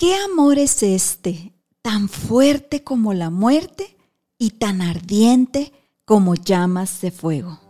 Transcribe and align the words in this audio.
¿Qué 0.00 0.14
amor 0.14 0.58
es 0.58 0.82
este, 0.82 1.52
tan 1.82 2.08
fuerte 2.08 2.82
como 2.82 3.12
la 3.12 3.28
muerte 3.28 3.98
y 4.38 4.52
tan 4.52 4.80
ardiente 4.80 5.74
como 6.06 6.36
llamas 6.36 7.02
de 7.02 7.10
fuego? 7.10 7.69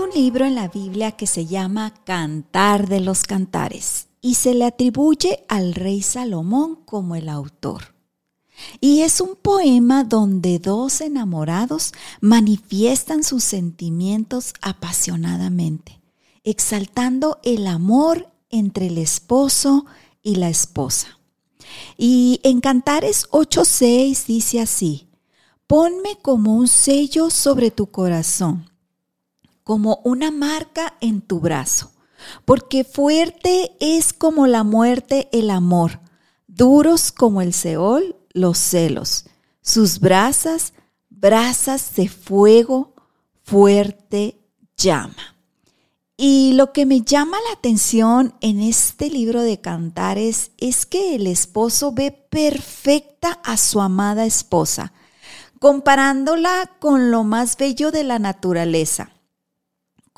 Un 0.00 0.10
libro 0.10 0.44
en 0.44 0.54
la 0.54 0.68
Biblia 0.68 1.12
que 1.12 1.26
se 1.26 1.46
llama 1.46 1.92
Cantar 2.04 2.88
de 2.88 3.00
los 3.00 3.24
Cantares 3.24 4.08
y 4.20 4.34
se 4.34 4.54
le 4.54 4.64
atribuye 4.64 5.44
al 5.48 5.74
rey 5.74 6.02
Salomón 6.02 6.76
como 6.84 7.16
el 7.16 7.28
autor. 7.28 7.94
Y 8.80 9.00
es 9.02 9.20
un 9.20 9.36
poema 9.36 10.04
donde 10.04 10.58
dos 10.58 11.00
enamorados 11.00 11.92
manifiestan 12.20 13.24
sus 13.24 13.44
sentimientos 13.44 14.54
apasionadamente, 14.60 16.00
exaltando 16.44 17.38
el 17.42 17.66
amor 17.66 18.28
entre 18.50 18.86
el 18.86 18.98
esposo 18.98 19.86
y 20.22 20.36
la 20.36 20.48
esposa. 20.48 21.18
Y 21.96 22.40
en 22.42 22.60
Cantares 22.60 23.28
8:6 23.30 24.26
dice 24.26 24.60
así, 24.60 25.08
ponme 25.66 26.18
como 26.22 26.54
un 26.54 26.68
sello 26.68 27.30
sobre 27.30 27.70
tu 27.70 27.86
corazón 27.86 28.67
como 29.68 30.00
una 30.02 30.30
marca 30.30 30.94
en 31.02 31.20
tu 31.20 31.40
brazo, 31.40 31.92
porque 32.46 32.84
fuerte 32.84 33.76
es 33.80 34.14
como 34.14 34.46
la 34.46 34.64
muerte 34.64 35.28
el 35.30 35.50
amor, 35.50 36.00
duros 36.46 37.12
como 37.12 37.42
el 37.42 37.52
Seol 37.52 38.16
los 38.32 38.56
celos, 38.56 39.26
sus 39.60 40.00
brasas, 40.00 40.72
brasas 41.10 41.94
de 41.96 42.08
fuego, 42.08 42.94
fuerte 43.42 44.40
llama. 44.78 45.36
Y 46.16 46.54
lo 46.54 46.72
que 46.72 46.86
me 46.86 47.02
llama 47.02 47.36
la 47.46 47.52
atención 47.52 48.32
en 48.40 48.60
este 48.60 49.10
libro 49.10 49.42
de 49.42 49.60
cantares 49.60 50.50
es 50.56 50.86
que 50.86 51.14
el 51.14 51.26
esposo 51.26 51.92
ve 51.92 52.10
perfecta 52.10 53.38
a 53.44 53.58
su 53.58 53.82
amada 53.82 54.24
esposa, 54.24 54.94
comparándola 55.60 56.70
con 56.80 57.10
lo 57.10 57.22
más 57.22 57.58
bello 57.58 57.90
de 57.90 58.04
la 58.04 58.18
naturaleza 58.18 59.12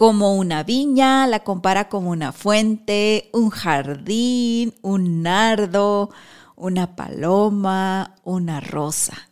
como 0.01 0.35
una 0.35 0.63
viña, 0.63 1.27
la 1.27 1.41
compara 1.41 1.91
como 1.91 2.09
una 2.09 2.33
fuente, 2.33 3.29
un 3.35 3.51
jardín, 3.51 4.73
un 4.81 5.21
nardo, 5.23 6.09
una 6.57 6.97
paloma, 6.97 8.15
una 8.25 8.61
rosa. 8.61 9.29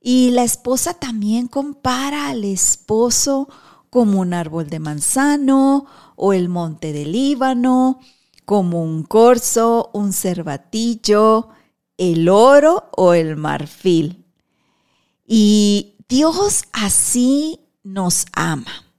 Y 0.00 0.30
la 0.30 0.42
esposa 0.42 0.94
también 0.94 1.48
compara 1.48 2.30
al 2.30 2.44
esposo 2.44 3.50
como 3.90 4.20
un 4.20 4.32
árbol 4.32 4.70
de 4.70 4.78
manzano 4.78 5.84
o 6.16 6.32
el 6.32 6.48
monte 6.48 6.94
del 6.94 7.12
Líbano, 7.12 8.00
como 8.46 8.82
un 8.82 9.02
corzo, 9.02 9.90
un 9.92 10.14
cervatillo, 10.14 11.50
el 11.98 12.30
oro 12.30 12.88
o 12.96 13.12
el 13.12 13.36
marfil. 13.36 14.24
Y 15.26 15.96
Dios 16.08 16.64
así 16.72 17.60
nos 17.82 18.24
ama 18.32 18.89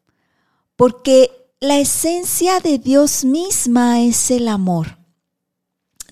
porque 0.81 1.53
la 1.59 1.77
esencia 1.77 2.59
de 2.59 2.79
Dios 2.79 3.23
misma 3.23 4.01
es 4.01 4.31
el 4.31 4.47
amor. 4.47 4.97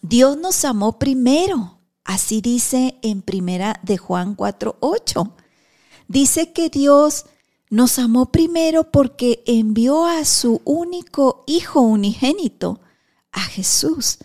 Dios 0.03 0.37
nos 0.37 0.63
amó 0.63 0.99
primero, 0.99 1.79
así 2.03 2.39
dice 2.39 2.99
en 3.01 3.23
primera 3.23 3.79
de 3.81 3.97
Juan 3.97 4.35
4:8. 4.35 5.31
Dice 6.07 6.53
que 6.53 6.69
Dios 6.69 7.25
nos 7.71 7.97
amó 7.97 8.27
primero 8.27 8.91
porque 8.91 9.41
envió 9.47 10.05
a 10.05 10.23
su 10.23 10.61
único 10.65 11.43
hijo 11.47 11.81
unigénito, 11.81 12.79
a 13.31 13.41
Jesús, 13.41 14.19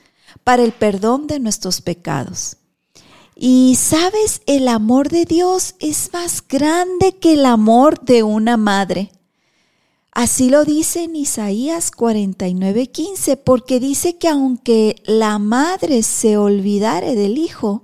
para 0.44 0.62
el 0.62 0.72
perdón 0.72 1.26
de 1.26 1.40
nuestros 1.40 1.80
pecados. 1.80 2.58
Y 3.34 3.76
sabes, 3.76 4.42
el 4.44 4.68
amor 4.68 5.08
de 5.08 5.24
Dios 5.24 5.74
es 5.78 6.10
más 6.12 6.46
grande 6.46 7.16
que 7.16 7.32
el 7.32 7.46
amor 7.46 7.98
de 8.04 8.22
una 8.22 8.58
madre. 8.58 9.10
Así 10.14 10.48
lo 10.48 10.64
dice 10.64 11.02
en 11.02 11.16
Isaías 11.16 11.90
49:15, 11.90 13.36
porque 13.36 13.80
dice 13.80 14.16
que 14.16 14.28
aunque 14.28 15.02
la 15.06 15.40
madre 15.40 16.04
se 16.04 16.36
olvidare 16.36 17.16
del 17.16 17.36
hijo, 17.36 17.82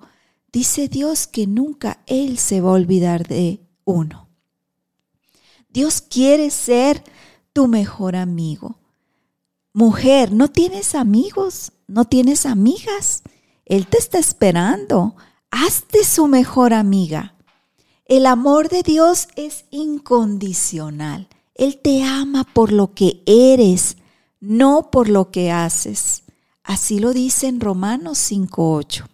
dice 0.53 0.87
Dios 0.87 1.27
que 1.27 1.49
nunca 1.49 2.05
Él 2.07 2.39
se 2.39 2.61
va 2.61 2.71
a 2.71 2.75
olvidar 2.75 3.27
de 3.27 3.61
uno. 3.85 4.29
Dios 5.71 6.01
quiere 6.01 6.51
ser 6.51 7.03
tu 7.53 7.67
mejor 7.67 8.15
amigo. 8.15 8.79
Mujer, 9.73 10.33
no 10.33 10.47
tienes 10.47 10.95
amigos, 10.95 11.73
no 11.89 12.05
tienes 12.05 12.47
amigas. 12.47 13.23
Él 13.65 13.89
te 13.89 13.99
está 13.99 14.21
esperando. 14.21 15.17
Hazte 15.51 16.05
su 16.05 16.29
mejor 16.29 16.75
amiga. 16.75 17.35
El 18.05 18.27
amor 18.27 18.69
de 18.69 18.85
Dios 18.85 19.27
es 19.35 19.65
incondicional. 19.71 21.29
Él 21.61 21.77
te 21.77 22.03
ama 22.03 22.45
por 22.45 22.73
lo 22.73 22.95
que 22.95 23.23
eres, 23.27 23.99
no 24.41 24.91
por 24.91 25.11
lo 25.11 25.31
que 25.31 25.51
haces. 25.51 26.23
Así 26.65 27.01
lo 27.01 27.13
dice 27.13 27.49
en 27.49 27.61
Romanos 27.61 28.19
5.8. 28.33 29.07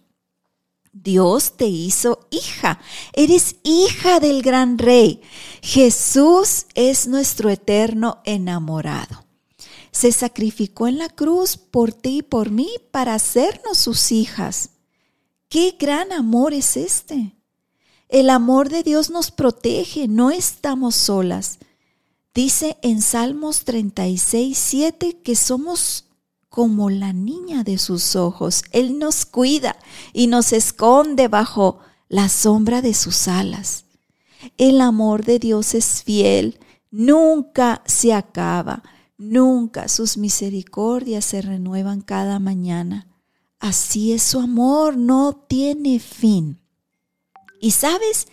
Dios 0.93 1.57
te 1.57 1.67
hizo 1.67 2.29
hija. 2.31 2.79
Eres 3.15 3.57
hija 3.65 4.21
del 4.21 4.43
gran 4.43 4.79
rey. 4.79 5.23
Jesús 5.61 6.67
es 6.77 7.09
nuestro 7.09 7.51
eterno 7.51 8.21
enamorado. 8.25 9.25
Se 9.91 10.13
sacrificó 10.13 10.87
en 10.87 10.99
la 10.99 11.09
cruz 11.09 11.57
por 11.57 11.93
ti 11.93 12.19
y 12.19 12.23
por 12.23 12.53
mí 12.53 12.69
para 12.93 13.15
hacernos 13.15 13.77
sus 13.77 14.13
hijas. 14.13 14.71
¿Qué 15.49 15.77
gran 15.77 16.13
amor 16.13 16.55
es 16.55 16.77
este? 16.77 17.35
El 18.09 18.31
amor 18.31 18.69
de 18.69 18.85
Dios 18.85 19.11
nos 19.11 19.33
protege, 19.33 20.07
no 20.07 20.31
estamos 20.31 20.95
solas. 20.95 21.59
Dice 22.37 22.77
en 22.83 23.01
Salmos 23.01 23.65
36, 23.65 24.59
7 24.59 25.23
que 25.25 25.35
somos 25.35 26.05
como 26.51 26.91
la 26.91 27.15
niña 27.15 27.65
de 27.65 27.79
sus 27.79 28.15
ojos. 28.15 28.63
Él 28.73 28.99
nos 28.99 29.25
cuida 29.25 29.79
y 30.13 30.27
nos 30.27 30.53
esconde 30.53 31.29
bajo 31.29 31.79
la 32.11 32.29
sombra 32.29 32.83
de 32.83 32.93
sus 32.93 33.27
alas. 33.27 33.87
El 34.59 34.83
amor 34.83 35.25
de 35.25 35.39
Dios 35.39 35.73
es 35.75 36.03
fiel, 36.03 36.61
nunca 36.91 37.81
se 37.87 38.13
acaba, 38.13 38.83
nunca 39.17 39.89
sus 39.89 40.19
misericordias 40.19 41.25
se 41.25 41.41
renuevan 41.41 42.03
cada 42.03 42.39
mañana. 42.39 43.09
Así 43.61 44.13
es 44.13 44.23
su 44.23 44.41
amor, 44.41 44.99
no 44.99 45.33
tiene 45.49 46.01
fin. 46.01 46.61
Y 47.63 47.71
sabes, 47.71 48.29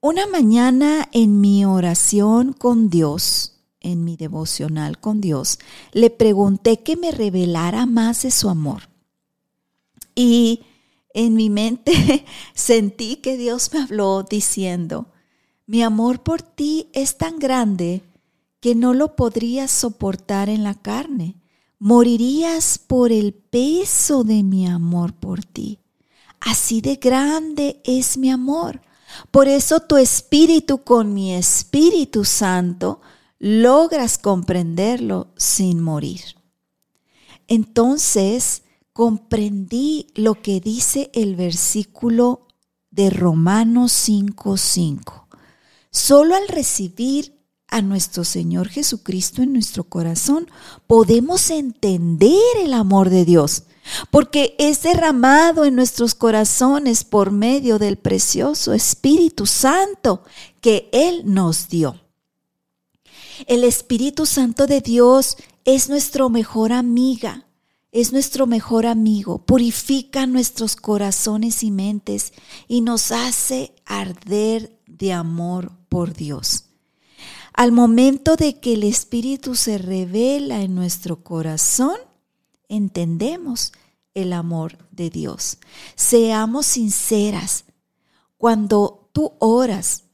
una 0.00 0.26
mañana 0.26 1.08
en 1.12 1.40
mi 1.40 1.64
oración 1.64 2.52
con 2.52 2.88
Dios, 2.88 3.60
en 3.80 4.04
mi 4.04 4.16
devocional 4.16 4.98
con 4.98 5.20
Dios, 5.20 5.58
le 5.92 6.10
pregunté 6.10 6.82
que 6.82 6.96
me 6.96 7.10
revelara 7.10 7.86
más 7.86 8.22
de 8.22 8.30
su 8.30 8.48
amor. 8.48 8.88
Y 10.14 10.62
en 11.14 11.34
mi 11.34 11.50
mente 11.50 12.24
sentí 12.54 13.16
que 13.16 13.36
Dios 13.36 13.70
me 13.72 13.80
habló 13.80 14.22
diciendo, 14.22 15.06
mi 15.66 15.82
amor 15.82 16.22
por 16.22 16.42
ti 16.42 16.88
es 16.92 17.18
tan 17.18 17.38
grande 17.38 18.02
que 18.60 18.74
no 18.74 18.94
lo 18.94 19.16
podrías 19.16 19.70
soportar 19.70 20.48
en 20.48 20.64
la 20.64 20.74
carne. 20.74 21.36
Morirías 21.78 22.78
por 22.78 23.12
el 23.12 23.34
peso 23.34 24.24
de 24.24 24.42
mi 24.42 24.66
amor 24.66 25.12
por 25.12 25.44
ti. 25.44 25.78
Así 26.40 26.80
de 26.80 26.96
grande 26.96 27.80
es 27.84 28.16
mi 28.16 28.30
amor. 28.30 28.80
Por 29.30 29.48
eso 29.48 29.80
tu 29.80 29.96
espíritu 29.96 30.84
con 30.84 31.14
mi 31.14 31.34
Espíritu 31.34 32.24
Santo 32.24 33.00
logras 33.38 34.18
comprenderlo 34.18 35.28
sin 35.36 35.80
morir. 35.80 36.20
Entonces 37.46 38.62
comprendí 38.92 40.08
lo 40.14 40.42
que 40.42 40.60
dice 40.60 41.10
el 41.14 41.36
versículo 41.36 42.48
de 42.90 43.10
Romanos 43.10 43.92
5:5. 43.92 45.28
Solo 45.90 46.34
al 46.34 46.48
recibir 46.48 47.38
a 47.68 47.82
nuestro 47.82 48.24
Señor 48.24 48.68
Jesucristo 48.68 49.42
en 49.42 49.52
nuestro 49.52 49.84
corazón, 49.84 50.50
podemos 50.86 51.50
entender 51.50 52.38
el 52.62 52.72
amor 52.72 53.10
de 53.10 53.24
Dios, 53.24 53.64
porque 54.10 54.54
es 54.58 54.82
derramado 54.82 55.64
en 55.64 55.74
nuestros 55.74 56.14
corazones 56.14 57.04
por 57.04 57.30
medio 57.30 57.78
del 57.78 57.96
precioso 57.98 58.72
Espíritu 58.72 59.46
Santo 59.46 60.22
que 60.60 60.88
Él 60.92 61.22
nos 61.24 61.68
dio. 61.68 62.00
El 63.46 63.64
Espíritu 63.64 64.26
Santo 64.26 64.66
de 64.66 64.80
Dios 64.80 65.36
es 65.64 65.88
nuestro 65.88 66.28
mejor 66.28 66.72
amiga, 66.72 67.46
es 67.92 68.12
nuestro 68.12 68.46
mejor 68.46 68.86
amigo, 68.86 69.38
purifica 69.44 70.26
nuestros 70.26 70.76
corazones 70.76 71.62
y 71.62 71.70
mentes 71.70 72.32
y 72.66 72.80
nos 72.80 73.12
hace 73.12 73.74
arder 73.84 74.78
de 74.86 75.12
amor 75.12 75.72
por 75.88 76.14
Dios. 76.14 76.64
Al 77.52 77.72
momento 77.72 78.36
de 78.36 78.60
que 78.60 78.74
el 78.74 78.84
Espíritu 78.84 79.54
se 79.54 79.78
revela 79.78 80.62
en 80.62 80.74
nuestro 80.74 81.22
corazón, 81.22 81.96
entendemos 82.68 83.72
el 84.14 84.32
amor 84.32 84.78
de 84.90 85.10
Dios. 85.10 85.58
Seamos 85.94 86.66
sinceras. 86.66 87.64
Cuando 88.36 89.10
tú 89.12 89.32
oras 89.38 90.04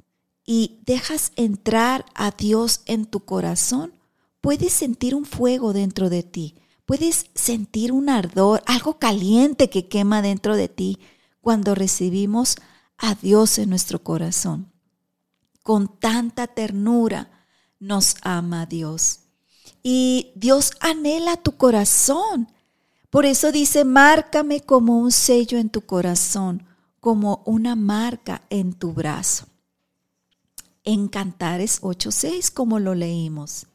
y 0.44 0.80
dejas 0.86 1.32
entrar 1.36 2.04
a 2.14 2.30
Dios 2.30 2.82
en 2.86 3.06
tu 3.06 3.20
corazón, 3.20 3.92
puedes 4.40 4.72
sentir 4.72 5.14
un 5.14 5.24
fuego 5.24 5.72
dentro 5.72 6.10
de 6.10 6.22
ti. 6.22 6.56
Puedes 6.84 7.30
sentir 7.34 7.92
un 7.92 8.10
ardor, 8.10 8.62
algo 8.66 8.98
caliente 8.98 9.70
que 9.70 9.88
quema 9.88 10.20
dentro 10.20 10.54
de 10.54 10.68
ti 10.68 10.98
cuando 11.40 11.74
recibimos 11.74 12.56
a 12.98 13.14
Dios 13.14 13.58
en 13.58 13.70
nuestro 13.70 14.02
corazón. 14.02 14.72
Con 15.62 15.98
tanta 15.98 16.46
ternura, 16.46 17.30
nos 17.78 18.16
ama 18.22 18.66
Dios. 18.66 19.23
Y 19.86 20.32
Dios 20.34 20.72
anhela 20.80 21.36
tu 21.36 21.58
corazón. 21.58 22.48
Por 23.10 23.26
eso 23.26 23.52
dice, 23.52 23.84
márcame 23.84 24.62
como 24.62 24.98
un 24.98 25.12
sello 25.12 25.58
en 25.58 25.68
tu 25.68 25.82
corazón, 25.82 26.66
como 27.00 27.42
una 27.44 27.76
marca 27.76 28.42
en 28.48 28.72
tu 28.72 28.94
brazo. 28.94 29.44
En 30.84 31.08
Cantares 31.08 31.82
8.6, 31.82 32.50
como 32.50 32.80
lo 32.80 32.94
leímos. 32.94 33.66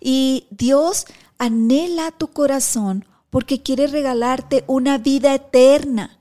Y 0.00 0.46
Dios 0.50 1.04
anhela 1.36 2.10
tu 2.10 2.28
corazón 2.28 3.04
porque 3.28 3.62
quiere 3.62 3.86
regalarte 3.86 4.64
una 4.66 4.96
vida 4.96 5.34
eterna. 5.34 6.20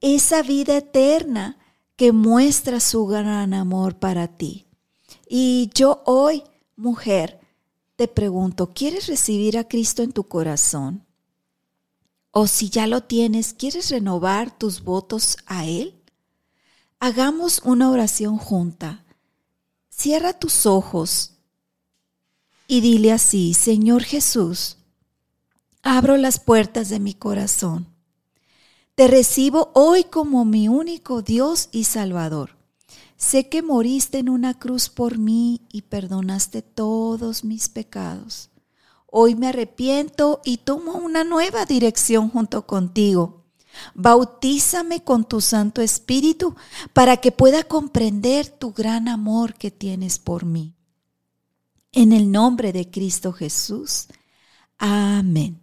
Esa 0.00 0.42
vida 0.42 0.78
eterna 0.78 1.58
que 1.94 2.10
muestra 2.10 2.80
su 2.80 3.06
gran 3.06 3.54
amor 3.54 4.00
para 4.00 4.26
ti. 4.26 4.66
Y 5.28 5.70
yo 5.74 6.02
hoy, 6.06 6.42
mujer, 6.74 7.45
te 7.96 8.08
pregunto, 8.08 8.72
¿quieres 8.74 9.06
recibir 9.06 9.56
a 9.58 9.66
Cristo 9.66 10.02
en 10.02 10.12
tu 10.12 10.24
corazón? 10.24 11.04
O 12.30 12.46
si 12.46 12.68
ya 12.68 12.86
lo 12.86 13.02
tienes, 13.02 13.54
¿quieres 13.54 13.90
renovar 13.90 14.56
tus 14.56 14.84
votos 14.84 15.38
a 15.46 15.64
Él? 15.64 15.94
Hagamos 17.00 17.62
una 17.64 17.90
oración 17.90 18.36
junta. 18.36 19.04
Cierra 19.88 20.34
tus 20.34 20.66
ojos 20.66 21.32
y 22.68 22.82
dile 22.82 23.12
así, 23.12 23.54
Señor 23.54 24.02
Jesús, 24.02 24.76
abro 25.82 26.18
las 26.18 26.38
puertas 26.38 26.90
de 26.90 27.00
mi 27.00 27.14
corazón. 27.14 27.86
Te 28.94 29.08
recibo 29.08 29.70
hoy 29.74 30.04
como 30.04 30.44
mi 30.44 30.68
único 30.68 31.22
Dios 31.22 31.68
y 31.72 31.84
Salvador. 31.84 32.55
Sé 33.16 33.48
que 33.48 33.62
moriste 33.62 34.18
en 34.18 34.28
una 34.28 34.58
cruz 34.58 34.90
por 34.90 35.18
mí 35.18 35.62
y 35.72 35.82
perdonaste 35.82 36.60
todos 36.62 37.44
mis 37.44 37.68
pecados. 37.68 38.50
Hoy 39.06 39.34
me 39.34 39.48
arrepiento 39.48 40.42
y 40.44 40.58
tomo 40.58 40.92
una 40.92 41.24
nueva 41.24 41.64
dirección 41.64 42.28
junto 42.28 42.66
contigo. 42.66 43.44
Bautízame 43.94 45.02
con 45.02 45.24
tu 45.24 45.40
Santo 45.40 45.80
Espíritu 45.80 46.56
para 46.92 47.16
que 47.18 47.32
pueda 47.32 47.64
comprender 47.64 48.48
tu 48.48 48.72
gran 48.72 49.08
amor 49.08 49.54
que 49.54 49.70
tienes 49.70 50.18
por 50.18 50.44
mí. 50.44 50.74
En 51.92 52.12
el 52.12 52.30
nombre 52.30 52.72
de 52.72 52.90
Cristo 52.90 53.32
Jesús. 53.32 54.08
Amén. 54.76 55.62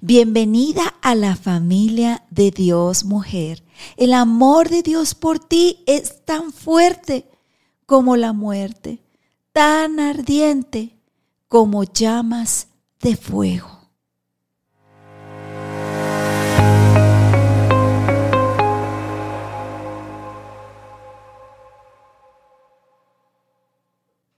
Bienvenida 0.00 0.89
a 1.02 1.14
la 1.14 1.36
familia 1.36 2.24
de 2.30 2.50
Dios, 2.50 3.04
mujer. 3.04 3.62
El 3.96 4.12
amor 4.12 4.68
de 4.68 4.82
Dios 4.82 5.14
por 5.14 5.38
ti 5.38 5.82
es 5.86 6.24
tan 6.24 6.52
fuerte 6.52 7.26
como 7.86 8.16
la 8.16 8.32
muerte, 8.32 9.02
tan 9.52 10.00
ardiente 10.00 10.96
como 11.48 11.84
llamas 11.84 12.68
de 13.00 13.16
fuego. 13.16 13.79